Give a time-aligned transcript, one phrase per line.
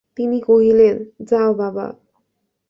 [0.17, 0.95] তিনি কহিলেন,
[1.29, 1.85] যাও বাবা!